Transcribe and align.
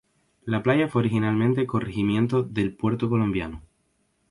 La 0.45 0.63
Playa 0.63 0.87
fue 0.87 1.01
originalmente 1.01 1.67
corregimiento 1.67 2.41
de 2.41 2.71
Puerto 2.71 3.07
Colombia. 3.07 3.61